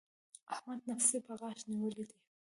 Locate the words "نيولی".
1.71-2.03